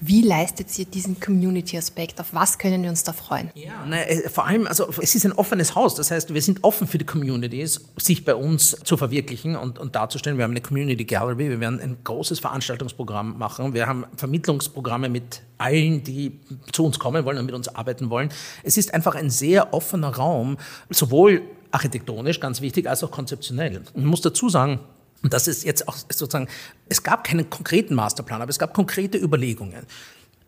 Wie 0.00 0.22
leistet 0.22 0.78
ihr 0.78 0.84
diesen 0.84 1.20
Community-Aspekt? 1.20 2.20
Auf 2.20 2.34
was 2.34 2.58
können 2.58 2.82
wir 2.82 2.90
uns 2.90 3.02
da 3.04 3.12
freuen? 3.12 3.50
Ja, 3.54 3.86
ne, 3.86 4.04
vor 4.28 4.46
allem, 4.46 4.66
also 4.66 4.88
es 5.00 5.14
ist 5.14 5.24
ein 5.24 5.32
offenes 5.32 5.74
Haus. 5.74 5.94
Das 5.94 6.10
heißt, 6.10 6.34
wir 6.34 6.42
sind 6.42 6.62
offen 6.64 6.86
für 6.86 6.98
die 6.98 7.06
Communities, 7.06 7.80
sich 7.96 8.24
bei 8.24 8.34
uns 8.34 8.76
zu 8.84 8.96
verwirklichen 8.96 9.56
und, 9.56 9.78
und 9.78 9.94
darzustellen. 9.94 10.36
Wir 10.36 10.44
haben 10.44 10.52
eine 10.52 10.60
Community 10.60 11.04
Gallery, 11.04 11.50
wir 11.50 11.60
werden 11.60 11.80
ein 11.80 11.96
großes 12.04 12.40
Veranstaltungsprogramm 12.40 13.38
machen. 13.38 13.72
Wir 13.72 13.86
haben 13.86 14.04
Vermittlungsprogramme 14.16 15.08
mit 15.08 15.42
allen, 15.58 16.02
die 16.02 16.40
zu 16.72 16.84
uns 16.84 16.98
kommen 16.98 17.24
wollen 17.24 17.38
und 17.38 17.46
mit 17.46 17.54
uns 17.54 17.68
arbeiten 17.68 18.10
wollen. 18.10 18.28
Es 18.62 18.76
ist 18.76 18.92
einfach 18.92 19.14
ein 19.14 19.30
sehr 19.30 19.72
offener 19.72 20.14
Raum, 20.14 20.58
sowohl 20.90 21.42
architektonisch 21.70 22.40
ganz 22.40 22.60
wichtig, 22.60 22.88
als 22.88 23.02
auch 23.02 23.10
konzeptionell. 23.10 23.82
Ich 23.94 24.04
muss 24.04 24.20
dazu 24.20 24.48
sagen, 24.48 24.80
und 25.22 25.32
das 25.32 25.48
ist 25.48 25.64
jetzt 25.64 25.88
auch 25.88 25.96
sozusagen, 25.96 26.48
es 26.88 27.02
gab 27.02 27.24
keinen 27.24 27.50
konkreten 27.50 27.94
Masterplan, 27.94 28.42
aber 28.42 28.50
es 28.50 28.58
gab 28.58 28.74
konkrete 28.74 29.18
Überlegungen. 29.18 29.86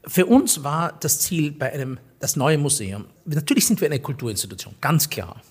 Für 0.06 0.26
uns 0.26 0.62
war 0.62 0.92
das 1.00 1.20
Ziel 1.20 1.52
bei 1.52 1.72
einem, 1.72 1.98
das 2.20 2.36
neue 2.36 2.58
Museum, 2.58 3.06
natürlich 3.24 3.66
sind 3.66 3.80
wir 3.80 3.88
eine 3.88 4.00
Kulturinstitution, 4.00 4.74
ganz 4.80 5.10
klar. 5.10 5.42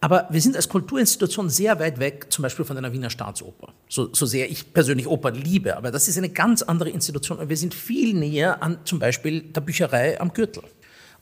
Aber 0.00 0.26
wir 0.30 0.40
sind 0.40 0.56
als 0.56 0.68
Kulturinstitution 0.68 1.48
sehr 1.48 1.78
weit 1.80 1.98
weg, 1.98 2.26
zum 2.28 2.42
Beispiel 2.42 2.64
von 2.64 2.76
einer 2.76 2.92
Wiener 2.92 3.08
Staatsoper. 3.08 3.72
So, 3.88 4.12
so 4.12 4.26
sehr 4.26 4.50
ich 4.50 4.72
persönlich 4.72 5.06
Oper 5.06 5.30
liebe, 5.30 5.76
aber 5.76 5.90
das 5.90 6.06
ist 6.06 6.18
eine 6.18 6.28
ganz 6.28 6.62
andere 6.62 6.90
Institution 6.90 7.38
und 7.38 7.48
wir 7.48 7.56
sind 7.56 7.74
viel 7.74 8.14
näher 8.14 8.62
an 8.62 8.78
zum 8.84 8.98
Beispiel 8.98 9.40
der 9.40 9.62
Bücherei 9.62 10.20
am 10.20 10.32
Gürtel. 10.32 10.64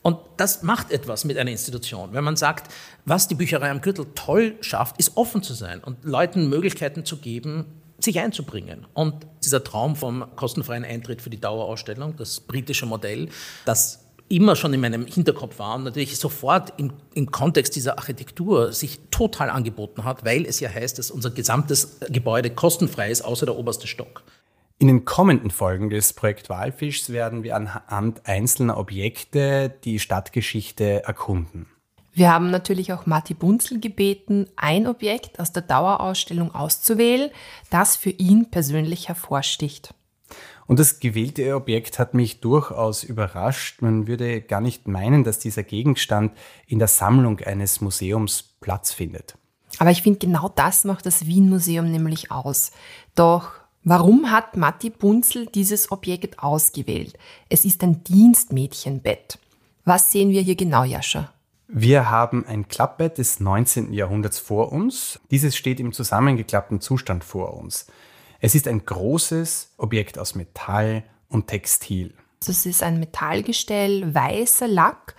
Und 0.05 0.19
das 0.37 0.61
macht 0.61 0.91
etwas 0.91 1.25
mit 1.25 1.35
einer 1.35 1.49
Institution. 1.49 2.09
Wenn 2.11 2.23
man 2.23 2.35
sagt, 2.35 2.71
was 3.05 3.27
die 3.27 3.33
Bücherei 3.33 3.71
am 3.71 3.81
Gürtel 3.81 4.05
toll 4.13 4.53
schafft, 4.61 4.99
ist 4.99 5.17
offen 5.17 5.41
zu 5.41 5.55
sein 5.55 5.83
und 5.83 6.05
Leuten 6.05 6.47
Möglichkeiten 6.47 7.05
zu 7.05 7.17
geben, 7.17 7.65
sich 7.97 8.19
einzubringen. 8.19 8.85
Und 8.93 9.25
dieser 9.43 9.63
Traum 9.63 9.95
vom 9.95 10.23
kostenfreien 10.35 10.85
Eintritt 10.85 11.23
für 11.23 11.31
die 11.31 11.41
Dauerausstellung, 11.41 12.15
das 12.17 12.39
britische 12.39 12.85
Modell, 12.85 13.29
das 13.65 14.05
immer 14.29 14.55
schon 14.55 14.75
in 14.75 14.81
meinem 14.81 15.07
Hinterkopf 15.07 15.57
war 15.57 15.73
und 15.73 15.85
natürlich 15.85 16.19
sofort 16.19 16.73
im, 16.77 16.93
im, 17.15 17.31
Kontext 17.31 17.75
dieser 17.75 17.97
Architektur 17.97 18.73
sich 18.73 18.99
total 19.09 19.49
angeboten 19.49 20.03
hat, 20.03 20.23
weil 20.23 20.45
es 20.45 20.59
ja 20.59 20.69
heißt, 20.69 20.99
dass 20.99 21.09
unser 21.09 21.31
gesamtes 21.31 21.97
Gebäude 22.09 22.51
kostenfrei 22.51 23.09
ist, 23.09 23.23
außer 23.23 23.47
der 23.47 23.55
oberste 23.55 23.87
Stock. 23.87 24.21
In 24.77 24.87
den 24.87 25.05
kommenden 25.05 25.51
Folgen 25.51 25.89
des 25.89 26.11
Projekt 26.11 26.49
Walfischs 26.49 27.09
werden 27.09 27.43
wir 27.43 27.55
anhand 27.55 28.27
einzelner 28.27 28.77
Objekte 28.77 29.73
die 29.85 29.99
Stadtgeschichte 29.99 31.03
erkunden. 31.03 31.67
Wir 32.11 32.31
haben 32.31 32.49
natürlich 32.49 32.91
auch 32.91 33.05
Matti 33.05 33.33
Bunzel 33.33 33.79
gebeten, 33.79 34.47
ein 34.57 34.87
Objekt 34.87 35.39
aus 35.39 35.53
der 35.53 35.63
Dauerausstellung 35.63 36.53
auszuwählen, 36.53 37.29
das 37.69 37.95
für 37.95 38.09
ihn 38.09 38.51
persönlich 38.51 39.07
hervorsticht. 39.07 39.93
Und 40.67 40.79
das 40.79 40.99
gewählte 40.99 41.55
Objekt 41.55 41.99
hat 41.99 42.13
mich 42.13 42.41
durchaus 42.41 43.03
überrascht. 43.03 43.81
Man 43.81 44.07
würde 44.07 44.41
gar 44.41 44.61
nicht 44.61 44.87
meinen, 44.87 45.23
dass 45.23 45.39
dieser 45.39 45.63
Gegenstand 45.63 46.33
in 46.67 46.79
der 46.79 46.87
Sammlung 46.87 47.39
eines 47.41 47.81
Museums 47.81 48.55
Platz 48.61 48.91
findet. 48.91 49.37
Aber 49.77 49.91
ich 49.91 50.01
finde, 50.01 50.19
genau 50.19 50.49
das 50.49 50.83
macht 50.85 51.05
das 51.05 51.25
Wien-Museum 51.25 51.91
nämlich 51.91 52.31
aus. 52.31 52.71
Doch 53.13 53.51
warum 53.85 54.31
hat 54.31 54.57
Matti 54.57 54.89
Bunzel 54.89 55.45
dieses 55.45 55.91
Objekt 55.91 56.39
ausgewählt? 56.39 57.17
Es 57.47 57.63
ist 57.63 57.81
ein 57.83 58.03
Dienstmädchenbett. 58.03 59.39
Was 59.85 60.11
sehen 60.11 60.31
wir 60.31 60.41
hier 60.41 60.55
genau, 60.55 60.83
Jascha? 60.83 61.31
Wir 61.67 62.09
haben 62.09 62.45
ein 62.45 62.67
Klappbett 62.67 63.17
des 63.17 63.39
19. 63.39 63.93
Jahrhunderts 63.93 64.39
vor 64.39 64.71
uns. 64.71 65.19
Dieses 65.31 65.55
steht 65.55 65.79
im 65.79 65.93
zusammengeklappten 65.93 66.81
Zustand 66.81 67.23
vor 67.23 67.53
uns. 67.55 67.87
Es 68.39 68.53
ist 68.53 68.67
ein 68.67 68.85
großes 68.85 69.73
Objekt 69.77 70.19
aus 70.19 70.35
Metall 70.35 71.03
und 71.29 71.47
Textil. 71.47 72.13
Es 72.47 72.65
ist 72.65 72.83
ein 72.83 72.99
Metallgestell, 72.99 74.13
weißer 74.13 74.67
Lack, 74.67 75.15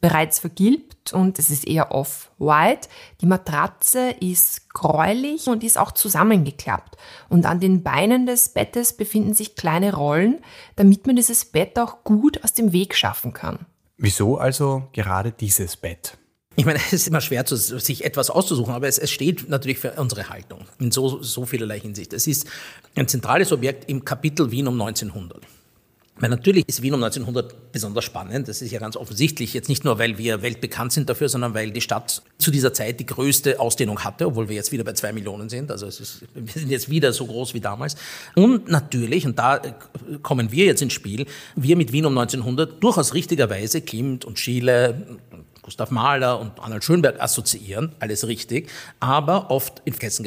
bereits 0.00 0.38
vergilbt 0.38 1.12
und 1.12 1.38
es 1.38 1.50
ist 1.50 1.66
eher 1.66 1.92
off-white. 1.92 2.88
Die 3.20 3.26
Matratze 3.26 4.10
ist 4.20 4.70
gräulich 4.70 5.48
und 5.48 5.64
ist 5.64 5.78
auch 5.78 5.92
zusammengeklappt. 5.92 6.96
Und 7.28 7.46
an 7.46 7.60
den 7.60 7.82
Beinen 7.82 8.26
des 8.26 8.50
Bettes 8.50 8.92
befinden 8.92 9.34
sich 9.34 9.56
kleine 9.56 9.94
Rollen, 9.94 10.40
damit 10.76 11.06
man 11.06 11.16
dieses 11.16 11.46
Bett 11.46 11.78
auch 11.78 12.04
gut 12.04 12.42
aus 12.44 12.52
dem 12.52 12.72
Weg 12.72 12.94
schaffen 12.94 13.32
kann. 13.32 13.66
Wieso 13.96 14.36
also 14.36 14.88
gerade 14.92 15.32
dieses 15.32 15.76
Bett? 15.76 16.18
Ich 16.56 16.64
meine, 16.64 16.78
es 16.86 16.92
ist 16.92 17.08
immer 17.08 17.20
schwer, 17.20 17.44
zu, 17.46 17.56
sich 17.56 18.04
etwas 18.04 18.30
auszusuchen, 18.30 18.74
aber 18.74 18.88
es, 18.88 18.98
es, 18.98 19.10
steht 19.10 19.48
natürlich 19.48 19.78
für 19.78 19.92
unsere 19.92 20.28
Haltung 20.28 20.64
in 20.78 20.90
so, 20.90 21.22
so 21.22 21.46
vielerlei 21.46 21.80
Hinsicht. 21.80 22.12
Es 22.12 22.26
ist 22.26 22.46
ein 22.94 23.08
zentrales 23.08 23.52
Objekt 23.52 23.88
im 23.88 24.04
Kapitel 24.04 24.50
Wien 24.50 24.66
um 24.66 24.80
1900. 24.80 25.42
Weil 26.18 26.30
natürlich 26.30 26.64
ist 26.66 26.80
Wien 26.80 26.94
um 26.94 27.02
1900 27.02 27.72
besonders 27.72 28.04
spannend. 28.04 28.48
Das 28.48 28.62
ist 28.62 28.70
ja 28.70 28.78
ganz 28.78 28.96
offensichtlich. 28.96 29.52
Jetzt 29.52 29.68
nicht 29.68 29.84
nur, 29.84 29.98
weil 29.98 30.16
wir 30.16 30.40
weltbekannt 30.40 30.92
sind 30.92 31.10
dafür, 31.10 31.28
sondern 31.28 31.52
weil 31.52 31.70
die 31.70 31.82
Stadt 31.82 32.22
zu 32.38 32.50
dieser 32.50 32.72
Zeit 32.72 33.00
die 33.00 33.06
größte 33.06 33.60
Ausdehnung 33.60 34.02
hatte, 34.02 34.26
obwohl 34.26 34.48
wir 34.48 34.56
jetzt 34.56 34.72
wieder 34.72 34.82
bei 34.82 34.94
zwei 34.94 35.12
Millionen 35.12 35.50
sind. 35.50 35.70
Also 35.70 35.86
ist, 35.86 36.24
wir 36.34 36.52
sind 36.52 36.70
jetzt 36.70 36.88
wieder 36.88 37.12
so 37.12 37.26
groß 37.26 37.52
wie 37.52 37.60
damals. 37.60 37.96
Und 38.34 38.68
natürlich, 38.68 39.26
und 39.26 39.38
da 39.38 39.60
kommen 40.22 40.50
wir 40.52 40.64
jetzt 40.64 40.80
ins 40.80 40.94
Spiel, 40.94 41.26
wir 41.54 41.76
mit 41.76 41.92
Wien 41.92 42.06
um 42.06 42.16
1900 42.16 42.82
durchaus 42.82 43.12
richtigerweise 43.12 43.82
Klimt 43.82 44.24
und 44.24 44.38
Schiele 44.38 45.18
Gustav 45.66 45.90
Mahler 45.90 46.40
und 46.40 46.60
Arnold 46.60 46.84
Schönberg 46.84 47.20
assoziieren, 47.20 47.92
alles 47.98 48.26
richtig, 48.28 48.70
aber 49.00 49.50
oft 49.50 49.82
in 49.84 49.92
Vergessen 49.92 50.24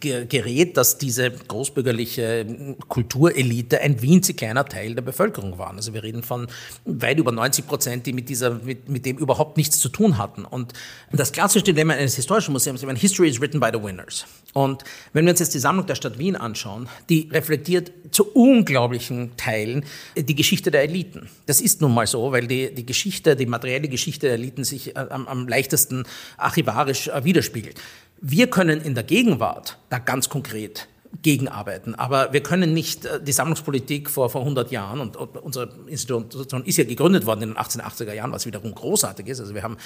gerät, 0.00 0.76
dass 0.76 0.98
diese 0.98 1.30
großbürgerliche 1.30 2.76
Kulturelite 2.88 3.80
ein 3.80 4.02
winzig 4.02 4.36
kleiner 4.36 4.64
Teil 4.64 4.96
der 4.96 5.02
Bevölkerung 5.02 5.58
waren. 5.58 5.76
Also 5.76 5.94
wir 5.94 6.02
reden 6.02 6.24
von 6.24 6.48
weit 6.84 7.18
über 7.18 7.30
90 7.30 7.68
Prozent, 7.68 8.06
die 8.06 8.12
mit, 8.12 8.28
dieser, 8.28 8.50
mit, 8.50 8.88
mit 8.88 9.06
dem 9.06 9.16
überhaupt 9.16 9.56
nichts 9.56 9.78
zu 9.78 9.88
tun 9.88 10.18
hatten. 10.18 10.44
Und 10.44 10.72
das 11.12 11.30
klassische 11.30 11.64
Dilemma 11.64 11.94
eines 11.94 12.16
historischen 12.16 12.52
Museums 12.52 12.82
ist, 12.82 12.98
History 12.98 13.28
is 13.28 13.40
written 13.40 13.60
by 13.60 13.70
the 13.72 13.80
winners. 13.80 14.26
Und 14.54 14.82
wenn 15.12 15.24
wir 15.24 15.30
uns 15.30 15.40
jetzt 15.40 15.54
die 15.54 15.58
Sammlung 15.58 15.86
der 15.86 15.94
Stadt 15.94 16.18
Wien 16.18 16.34
anschauen, 16.34 16.88
die 17.08 17.28
reflektiert 17.30 17.92
zu 18.10 18.24
unglaublichen 18.32 19.36
Teilen 19.36 19.84
die 20.16 20.34
Geschichte 20.34 20.70
der 20.70 20.82
Eliten. 20.82 21.28
Das 21.46 21.60
ist 21.60 21.80
nun 21.80 21.94
mal 21.94 22.06
so, 22.06 22.32
weil 22.32 22.46
die, 22.46 22.74
die 22.74 22.86
Geschichte, 22.86 23.36
die 23.36 23.46
materielle 23.46 23.88
Geschichte 23.88 24.26
der 24.26 24.34
Eliten 24.34 24.63
sich 24.64 24.96
äh, 24.96 24.98
am, 24.98 25.26
am 25.28 25.48
leichtesten 25.48 26.04
archivarisch 26.36 27.08
äh, 27.08 27.24
widerspiegelt. 27.24 27.80
Wir 28.20 28.48
können 28.48 28.80
in 28.80 28.94
der 28.94 29.04
Gegenwart 29.04 29.78
da 29.90 29.98
ganz 29.98 30.28
konkret 30.28 30.88
gegenarbeiten. 31.22 31.94
Aber 31.94 32.32
wir 32.32 32.42
können 32.42 32.72
nicht 32.72 33.04
äh, 33.04 33.22
die 33.22 33.32
Sammlungspolitik 33.32 34.10
vor, 34.10 34.30
vor 34.30 34.42
100 34.42 34.70
Jahren, 34.70 35.00
und 35.00 35.16
unsere 35.16 35.70
Institution 35.86 36.64
ist 36.64 36.76
ja 36.76 36.84
gegründet 36.84 37.26
worden 37.26 37.42
in 37.42 37.48
den 37.50 37.58
1880er 37.58 38.12
Jahren, 38.12 38.32
was 38.32 38.46
wiederum 38.46 38.74
großartig 38.74 39.26
ist. 39.28 39.40
Also 39.40 39.54
wir 39.54 39.62
haben 39.62 39.76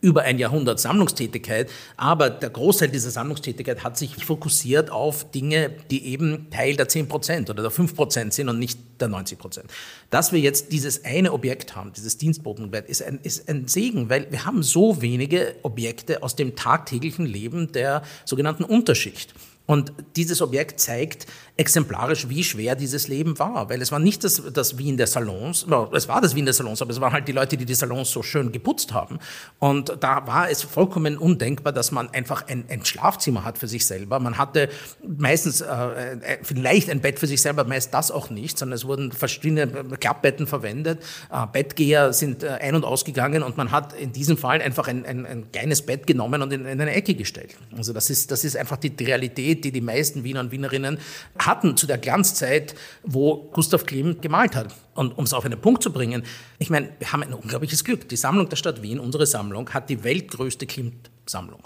über 0.00 0.22
ein 0.22 0.38
Jahrhundert 0.38 0.80
Sammlungstätigkeit, 0.80 1.70
aber 1.96 2.28
der 2.28 2.50
Großteil 2.50 2.88
dieser 2.88 3.10
Sammlungstätigkeit 3.10 3.82
hat 3.82 3.96
sich 3.96 4.22
fokussiert 4.24 4.90
auf 4.90 5.30
Dinge, 5.30 5.70
die 5.90 6.06
eben 6.06 6.50
Teil 6.50 6.76
der 6.76 6.88
10 6.88 7.08
Prozent 7.08 7.50
oder 7.50 7.62
der 7.62 7.70
5 7.70 7.94
Prozent 7.94 8.34
sind 8.34 8.48
und 8.48 8.58
nicht 8.58 8.78
der 9.00 9.08
90 9.08 9.38
Prozent. 9.38 9.70
Dass 10.10 10.32
wir 10.32 10.40
jetzt 10.40 10.72
dieses 10.72 11.04
eine 11.04 11.32
Objekt 11.32 11.74
haben, 11.74 11.92
dieses 11.94 12.18
Dienstbotenbett, 12.18 12.86
ist 12.88 13.02
ein, 13.02 13.18
ist 13.22 13.48
ein 13.48 13.66
Segen, 13.66 14.10
weil 14.10 14.30
wir 14.30 14.44
haben 14.44 14.62
so 14.62 15.00
wenige 15.00 15.54
Objekte 15.62 16.22
aus 16.22 16.36
dem 16.36 16.54
tagtäglichen 16.54 17.24
Leben 17.24 17.72
der 17.72 18.02
sogenannten 18.26 18.64
Unterschicht. 18.64 19.34
Und 19.66 19.92
dieses 20.16 20.42
Objekt 20.42 20.78
zeigt 20.78 21.26
exemplarisch, 21.56 22.28
wie 22.28 22.42
schwer 22.42 22.74
dieses 22.74 23.06
Leben 23.06 23.38
war, 23.38 23.70
weil 23.70 23.80
es 23.80 23.92
war 23.92 24.00
nicht 24.00 24.24
das, 24.24 24.42
das 24.52 24.76
Wien 24.76 24.96
der 24.96 25.06
Salons, 25.06 25.66
es 25.92 26.08
war 26.08 26.20
das 26.20 26.34
Wien 26.34 26.44
der 26.44 26.52
Salons, 26.52 26.82
aber 26.82 26.90
es 26.90 27.00
waren 27.00 27.12
halt 27.12 27.28
die 27.28 27.32
Leute, 27.32 27.56
die 27.56 27.64
die 27.64 27.74
Salons 27.74 28.10
so 28.10 28.22
schön 28.22 28.50
geputzt 28.50 28.92
haben. 28.92 29.20
Und 29.60 29.96
da 30.00 30.26
war 30.26 30.50
es 30.50 30.62
vollkommen 30.62 31.16
undenkbar, 31.16 31.72
dass 31.72 31.92
man 31.92 32.10
einfach 32.10 32.48
ein, 32.48 32.64
ein 32.68 32.84
Schlafzimmer 32.84 33.44
hat 33.44 33.56
für 33.56 33.68
sich 33.68 33.86
selber. 33.86 34.18
Man 34.18 34.36
hatte 34.36 34.68
meistens 35.06 35.60
äh, 35.60 35.66
äh 35.66 36.38
vielleicht 36.42 36.90
ein 36.90 37.00
Bett 37.00 37.20
für 37.20 37.28
sich 37.28 37.40
selber, 37.40 37.64
meist 37.64 37.94
das 37.94 38.10
auch 38.10 38.30
nicht, 38.30 38.58
sondern 38.58 38.74
es 38.74 38.84
wurden 38.84 39.12
verschiedene 39.12 39.68
Klappbetten 39.68 40.48
verwendet. 40.48 41.00
Äh, 41.32 41.46
Bettgeher 41.52 42.12
sind 42.12 42.42
äh, 42.42 42.48
ein- 42.48 42.74
und 42.74 42.84
ausgegangen 42.84 43.44
und 43.44 43.56
man 43.56 43.70
hat 43.70 43.92
in 43.92 44.12
diesem 44.12 44.36
Fall 44.36 44.60
einfach 44.60 44.88
ein, 44.88 45.06
ein, 45.06 45.24
ein 45.24 45.52
kleines 45.52 45.82
Bett 45.82 46.06
genommen 46.06 46.42
und 46.42 46.52
in, 46.52 46.66
in 46.66 46.80
eine 46.80 46.92
Ecke 46.92 47.14
gestellt. 47.14 47.54
Also 47.76 47.92
das 47.92 48.10
ist, 48.10 48.32
das 48.32 48.44
ist 48.44 48.56
einfach 48.56 48.76
die 48.76 48.92
Realität 49.02 49.53
Qualität, 49.54 49.64
die 49.64 49.72
die 49.72 49.80
meisten 49.80 50.24
Wiener 50.24 50.40
und 50.40 50.50
Wienerinnen 50.50 50.98
hatten 51.38 51.76
zu 51.76 51.86
der 51.86 51.98
Glanzzeit, 51.98 52.74
wo 53.02 53.50
Gustav 53.52 53.86
Klimt 53.86 54.22
gemalt 54.22 54.54
hat. 54.56 54.74
Und 54.94 55.16
um 55.18 55.24
es 55.24 55.32
auf 55.32 55.44
einen 55.44 55.60
Punkt 55.60 55.82
zu 55.82 55.92
bringen, 55.92 56.24
ich 56.58 56.70
meine, 56.70 56.90
wir 56.98 57.12
haben 57.12 57.22
ein 57.22 57.32
unglaubliches 57.32 57.84
Glück. 57.84 58.08
Die 58.08 58.16
Sammlung 58.16 58.48
der 58.48 58.56
Stadt 58.56 58.82
Wien, 58.82 58.98
unsere 58.98 59.26
Sammlung, 59.26 59.70
hat 59.70 59.90
die 59.90 60.02
weltgrößte 60.02 60.66
Klimt-Sammlung. 60.66 61.62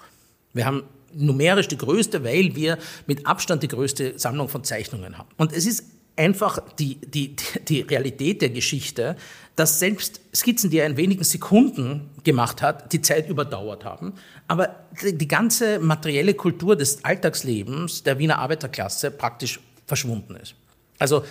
Wir 0.52 0.64
haben 0.64 0.82
numerisch 1.14 1.68
die 1.68 1.78
größte, 1.78 2.22
weil 2.24 2.54
wir 2.54 2.78
mit 3.06 3.26
Abstand 3.26 3.62
die 3.62 3.68
größte 3.68 4.18
Sammlung 4.18 4.48
von 4.48 4.64
Zeichnungen 4.64 5.16
haben. 5.16 5.28
Und 5.36 5.52
es 5.52 5.66
ist 5.66 5.84
einfach 6.16 6.58
die, 6.78 6.96
die, 6.96 7.36
die 7.68 7.80
Realität 7.82 8.42
der 8.42 8.50
Geschichte, 8.50 9.16
dass 9.58 9.80
selbst 9.80 10.20
Skizzen, 10.32 10.70
die 10.70 10.78
er 10.78 10.86
in 10.86 10.96
wenigen 10.96 11.24
Sekunden 11.24 12.10
gemacht 12.22 12.62
hat, 12.62 12.92
die 12.92 13.02
Zeit 13.02 13.28
überdauert 13.28 13.84
haben. 13.84 14.14
Aber 14.46 14.86
die 15.02 15.26
ganze 15.26 15.80
materielle 15.80 16.34
Kultur 16.34 16.76
des 16.76 17.04
Alltagslebens 17.04 18.04
der 18.04 18.20
Wiener 18.20 18.38
Arbeiterklasse 18.38 19.10
praktisch 19.10 19.58
verschwunden 19.84 20.36
ist. 20.36 20.54
Also 21.00 21.24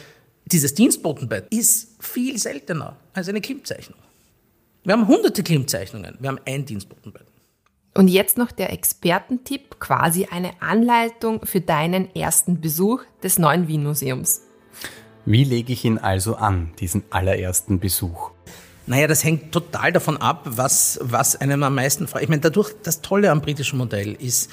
dieses 0.46 0.74
Dienstbotenbett 0.74 1.48
ist 1.54 2.04
viel 2.04 2.38
seltener 2.38 2.98
als 3.14 3.30
eine 3.30 3.40
Klimmzeichnung. 3.40 4.00
Wir 4.84 4.94
haben 4.94 5.08
hunderte 5.08 5.44
Klimmzeichnungen, 5.44 6.18
wir 6.20 6.30
haben 6.30 6.40
ein 6.46 6.66
Dienstbotenbett. 6.66 7.28
Und 7.94 8.10
jetzt 8.10 8.38
noch 8.38 8.52
der 8.52 8.74
Expertentipp, 8.74 9.80
quasi 9.80 10.28
eine 10.30 10.62
Anleitung 10.62 11.46
für 11.46 11.62
deinen 11.62 12.14
ersten 12.14 12.60
Besuch 12.60 13.04
des 13.24 13.40
neuen 13.40 13.70
Wien 13.70 13.84
Museums. 13.84 14.42
Wie 15.30 15.44
lege 15.44 15.74
ich 15.74 15.84
ihn 15.84 15.98
also 15.98 16.38
an, 16.38 16.72
diesen 16.80 17.04
allerersten 17.10 17.82
Besuch? 17.82 18.32
Naja, 18.86 19.08
das 19.08 19.26
hängt 19.26 19.52
total 19.52 19.92
davon 19.92 20.16
ab, 20.16 20.44
was, 20.46 21.00
was 21.04 21.36
einem 21.36 21.64
am 21.64 21.76
meisten 21.76 22.08
freut. 22.08 22.24
Ich 22.24 22.30
meine, 22.30 22.40
dadurch, 22.40 22.74
das 22.82 23.02
Tolle 23.02 23.30
am 23.30 23.42
britischen 23.42 23.78
Modell 23.78 24.14
ist, 24.14 24.50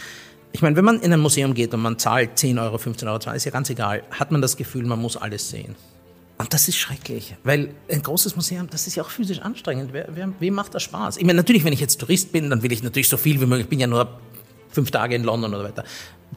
ich 0.51 0.63
meine, 0.63 0.75
wenn 0.75 0.85
man 0.85 0.99
in 0.99 1.13
ein 1.13 1.21
Museum 1.21 1.55
geht 1.55 1.73
und 1.75 1.81
man 1.81 1.97
zahlt 2.01 2.37
10 2.41 2.59
Euro, 2.59 2.79
15 2.79 3.07
Euro, 3.07 3.21
20, 3.21 3.37
ist 3.37 3.45
ja 3.45 3.53
ganz 3.53 3.71
egal, 3.71 4.03
hat 4.11 4.33
man 4.33 4.43
das 4.43 4.57
Gefühl, 4.57 4.85
man 4.85 5.01
muss 5.01 5.17
alles 5.17 5.49
sehen. 5.49 5.77
Und 6.39 6.53
das 6.53 6.67
ist 6.67 6.77
schrecklich, 6.77 7.37
weil 7.45 7.73
ein 7.89 8.03
großes 8.03 8.35
Museum, 8.35 8.69
das 8.69 8.89
ist 8.89 8.97
ja 8.97 9.05
auch 9.05 9.11
physisch 9.11 9.39
anstrengend. 9.39 9.93
Wer, 9.93 10.09
wer, 10.11 10.33
wem 10.41 10.55
macht 10.55 10.75
das 10.75 10.83
Spaß? 10.83 11.19
Ich 11.19 11.25
meine, 11.25 11.37
natürlich, 11.37 11.63
wenn 11.63 11.73
ich 11.73 11.79
jetzt 11.79 12.01
Tourist 12.01 12.33
bin, 12.33 12.51
dann 12.51 12.65
will 12.65 12.73
ich 12.73 12.83
natürlich 12.83 13.09
so 13.09 13.17
viel 13.17 13.41
wie 13.41 13.47
möglich. 13.47 13.67
Ich 13.67 13.71
bin 13.71 13.79
ja 13.79 13.87
nur 13.87 14.09
fünf 14.71 14.91
Tage 14.91 15.15
in 15.15 15.23
London 15.23 15.55
oder 15.55 15.63
weiter. 15.63 15.85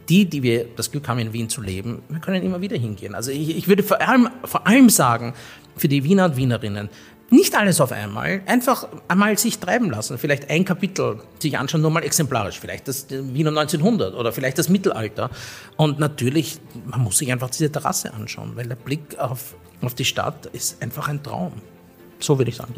Die, 0.09 0.25
die 0.25 0.43
wir 0.43 0.65
das 0.75 0.91
Glück 0.91 1.07
haben, 1.07 1.19
in 1.19 1.33
Wien 1.33 1.49
zu 1.49 1.61
leben, 1.61 2.01
wir 2.09 2.19
können 2.19 2.43
immer 2.43 2.61
wieder 2.61 2.77
hingehen. 2.77 3.15
Also 3.15 3.31
ich, 3.31 3.57
ich 3.57 3.67
würde 3.67 3.83
vor 3.83 4.01
allem, 4.01 4.29
vor 4.43 4.65
allem 4.67 4.89
sagen, 4.89 5.33
für 5.75 5.87
die 5.87 6.03
Wiener 6.03 6.25
und 6.25 6.37
Wienerinnen, 6.37 6.89
nicht 7.29 7.55
alles 7.55 7.81
auf 7.81 7.91
einmal, 7.91 8.41
einfach 8.45 8.87
einmal 9.09 9.37
sich 9.37 9.59
treiben 9.59 9.89
lassen, 9.89 10.17
vielleicht 10.17 10.49
ein 10.49 10.63
Kapitel 10.63 11.19
sich 11.39 11.57
anschauen, 11.57 11.81
nur 11.81 11.91
mal 11.91 12.03
exemplarisch, 12.03 12.59
vielleicht 12.59 12.87
das 12.87 13.07
Wiener 13.09 13.49
1900 13.49 14.15
oder 14.15 14.31
vielleicht 14.31 14.57
das 14.57 14.69
Mittelalter. 14.69 15.29
Und 15.75 15.99
natürlich, 15.99 16.59
man 16.85 17.01
muss 17.01 17.17
sich 17.17 17.31
einfach 17.31 17.49
diese 17.49 17.69
Terrasse 17.69 18.13
anschauen, 18.13 18.53
weil 18.55 18.67
der 18.67 18.75
Blick 18.75 19.19
auf, 19.19 19.55
auf 19.81 19.93
die 19.93 20.05
Stadt 20.05 20.45
ist 20.47 20.81
einfach 20.81 21.09
ein 21.09 21.21
Traum. 21.21 21.51
So 22.19 22.37
würde 22.37 22.49
ich 22.49 22.55
sagen. 22.55 22.75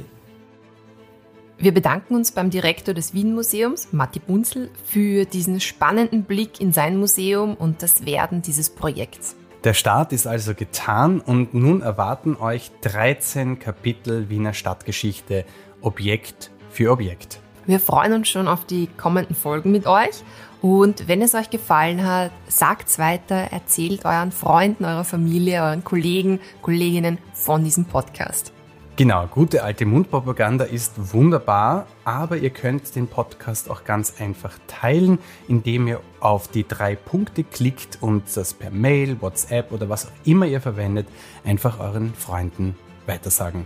Wir 1.61 1.73
bedanken 1.73 2.15
uns 2.15 2.31
beim 2.31 2.49
Direktor 2.49 2.93
des 2.93 3.13
Wien 3.13 3.35
Museums, 3.35 3.89
Matti 3.91 4.19
Bunzel, 4.19 4.69
für 4.85 5.25
diesen 5.25 5.59
spannenden 5.59 6.23
Blick 6.23 6.61
in 6.61 6.71
sein 6.71 6.95
Museum 6.95 7.55
und 7.55 7.83
das 7.83 8.05
Werden 8.05 8.41
dieses 8.41 8.69
Projekts. 8.69 9.35
Der 9.65 9.73
Start 9.73 10.13
ist 10.13 10.25
also 10.25 10.53
getan 10.53 11.19
und 11.19 11.53
nun 11.53 11.81
erwarten 11.81 12.37
euch 12.37 12.71
13 12.79 13.59
Kapitel 13.59 14.29
Wiener 14.29 14.53
Stadtgeschichte, 14.53 15.43
Objekt 15.81 16.49
für 16.69 16.93
Objekt. 16.93 17.41
Wir 17.65 17.81
freuen 17.81 18.13
uns 18.13 18.29
schon 18.29 18.47
auf 18.47 18.63
die 18.63 18.87
kommenden 18.95 19.35
Folgen 19.35 19.73
mit 19.73 19.85
euch 19.85 20.23
und 20.61 21.09
wenn 21.09 21.21
es 21.21 21.35
euch 21.35 21.49
gefallen 21.49 22.05
hat, 22.07 22.31
sagt's 22.47 22.99
weiter, 22.99 23.35
erzählt 23.35 24.05
euren 24.05 24.31
Freunden, 24.31 24.85
eurer 24.85 25.03
Familie, 25.03 25.61
euren 25.61 25.83
Kollegen, 25.83 26.39
Kolleginnen 26.61 27.17
von 27.33 27.65
diesem 27.65 27.83
Podcast. 27.83 28.53
Genau, 28.99 29.27
gute 29.27 29.63
alte 29.63 29.85
Mundpropaganda 29.85 30.65
ist 30.65 31.13
wunderbar, 31.13 31.87
aber 32.03 32.35
ihr 32.35 32.49
könnt 32.49 32.97
den 32.97 33.07
Podcast 33.07 33.69
auch 33.69 33.85
ganz 33.85 34.19
einfach 34.19 34.59
teilen, 34.67 35.19
indem 35.47 35.87
ihr 35.87 36.01
auf 36.19 36.49
die 36.49 36.67
drei 36.67 36.97
Punkte 36.97 37.45
klickt 37.45 37.99
und 38.01 38.23
das 38.35 38.53
per 38.53 38.71
Mail, 38.71 39.21
WhatsApp 39.21 39.71
oder 39.71 39.87
was 39.87 40.07
auch 40.07 40.11
immer 40.25 40.47
ihr 40.47 40.59
verwendet, 40.59 41.07
einfach 41.45 41.79
euren 41.79 42.13
Freunden 42.13 42.75
weitersagen. 43.05 43.65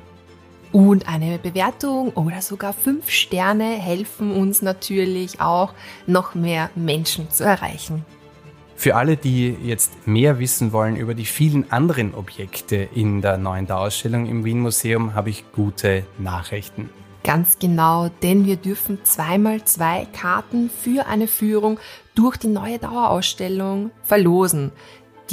Und 0.71 1.09
eine 1.09 1.39
Bewertung 1.39 2.11
oder 2.11 2.43
sogar 2.43 2.71
fünf 2.71 3.09
Sterne 3.09 3.71
helfen 3.71 4.33
uns 4.33 4.61
natürlich 4.61 5.41
auch, 5.41 5.73
noch 6.05 6.35
mehr 6.35 6.69
Menschen 6.75 7.31
zu 7.31 7.43
erreichen. 7.43 8.05
Für 8.75 8.95
alle, 8.95 9.17
die 9.17 9.55
jetzt 9.63 10.07
mehr 10.07 10.39
wissen 10.39 10.71
wollen 10.73 10.95
über 10.95 11.13
die 11.13 11.25
vielen 11.25 11.71
anderen 11.71 12.13
Objekte 12.13 12.87
in 12.93 13.21
der 13.21 13.37
neuen 13.37 13.67
Dauerausstellung 13.67 14.25
im 14.25 14.43
Wien 14.43 14.59
Museum, 14.59 15.13
habe 15.13 15.29
ich 15.29 15.45
gute 15.53 16.03
Nachrichten. 16.17 16.89
Ganz 17.23 17.57
genau, 17.57 18.09
denn 18.21 18.45
wir 18.45 18.57
dürfen 18.57 18.99
zweimal 19.05 19.63
zwei 19.63 20.05
Karten 20.11 20.69
für 20.69 21.05
eine 21.05 21.27
Führung 21.27 21.79
durch 22.15 22.35
die 22.35 22.49
neue 22.49 22.79
Dauerausstellung 22.79 23.91
verlosen. 24.03 24.73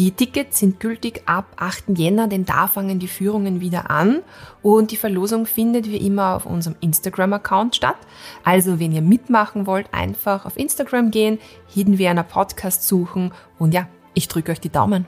Die 0.01 0.13
Tickets 0.13 0.59
sind 0.59 0.81
gültig 0.81 1.21
ab 1.27 1.45
8. 1.57 1.91
Jänner, 1.99 2.27
denn 2.27 2.47
da 2.47 2.69
fangen 2.69 2.99
die 2.99 3.07
Führungen 3.07 3.61
wieder 3.61 3.91
an 3.91 4.23
und 4.63 4.93
die 4.93 4.97
Verlosung 4.97 5.45
findet 5.45 5.91
wie 5.91 5.99
immer 5.99 6.37
auf 6.37 6.47
unserem 6.47 6.75
Instagram-Account 6.81 7.77
statt. 7.77 7.99
Also 8.43 8.81
wenn 8.81 8.93
ihr 8.93 9.03
mitmachen 9.03 9.67
wollt, 9.67 9.93
einfach 9.93 10.47
auf 10.47 10.57
Instagram 10.57 11.11
gehen, 11.11 11.39
Hidden 11.69 11.99
Vienna 11.99 12.23
Podcast 12.23 12.89
suchen 12.89 13.35
und 13.59 13.75
ja, 13.75 13.89
ich 14.15 14.27
drücke 14.27 14.53
euch 14.53 14.61
die 14.61 14.71
Daumen. 14.71 15.05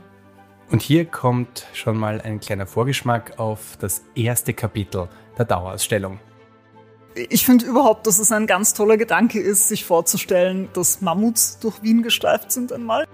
Und 0.70 0.82
hier 0.82 1.06
kommt 1.06 1.64
schon 1.72 1.96
mal 1.96 2.20
ein 2.20 2.38
kleiner 2.38 2.66
Vorgeschmack 2.66 3.38
auf 3.38 3.78
das 3.80 4.02
erste 4.14 4.52
Kapitel 4.52 5.08
der 5.38 5.46
Dauerausstellung. 5.46 6.20
Ich 7.14 7.46
finde 7.46 7.64
überhaupt, 7.64 8.06
dass 8.06 8.18
es 8.18 8.30
ein 8.30 8.46
ganz 8.46 8.74
toller 8.74 8.98
Gedanke 8.98 9.40
ist, 9.40 9.68
sich 9.68 9.86
vorzustellen, 9.86 10.68
dass 10.74 11.00
Mammuts 11.00 11.60
durch 11.60 11.82
Wien 11.82 12.02
gestreift 12.02 12.52
sind 12.52 12.74
einmal. 12.74 13.06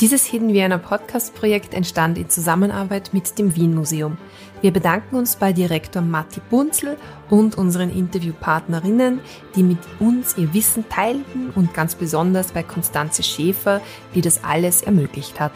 Dieses 0.00 0.24
Hidden 0.24 0.54
Vienna 0.54 0.78
Podcast 0.78 1.34
Projekt 1.34 1.74
entstand 1.74 2.16
in 2.16 2.30
Zusammenarbeit 2.30 3.10
mit 3.12 3.38
dem 3.38 3.54
Wien 3.54 3.74
Museum. 3.74 4.16
Wir 4.62 4.72
bedanken 4.72 5.14
uns 5.14 5.36
bei 5.36 5.52
Direktor 5.52 6.00
Matti 6.00 6.40
Bunzel 6.48 6.96
und 7.28 7.58
unseren 7.58 7.90
Interviewpartnerinnen, 7.90 9.20
die 9.54 9.62
mit 9.62 9.76
uns 9.98 10.38
ihr 10.38 10.54
Wissen 10.54 10.88
teilten 10.88 11.50
und 11.54 11.74
ganz 11.74 11.96
besonders 11.96 12.52
bei 12.52 12.62
Konstanze 12.62 13.22
Schäfer, 13.22 13.82
die 14.14 14.22
das 14.22 14.42
alles 14.42 14.80
ermöglicht 14.80 15.38
hat. 15.38 15.52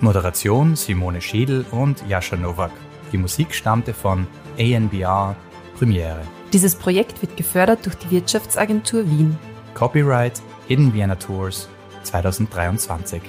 Moderation 0.00 0.74
Simone 0.74 1.20
Schiedl 1.20 1.64
und 1.70 2.02
Jascha 2.08 2.34
Nowak. 2.34 2.72
Die 3.12 3.18
Musik 3.18 3.54
stammte 3.54 3.94
von 3.94 4.26
ANBR 4.58 5.36
Premiere. 5.78 6.22
Dieses 6.52 6.74
Projekt 6.74 7.22
wird 7.22 7.36
gefördert 7.36 7.86
durch 7.86 7.94
die 7.94 8.10
Wirtschaftsagentur 8.10 9.08
Wien. 9.08 9.38
Copyright 9.74 10.42
Hidden 10.66 10.92
Vienna 10.92 11.14
Tours 11.14 11.68
2023. 12.02 13.22